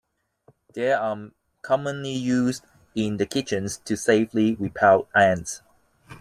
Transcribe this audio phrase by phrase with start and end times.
[0.73, 1.29] They are
[1.61, 2.65] commonly used
[2.95, 5.61] in kitchens to safely repel ants.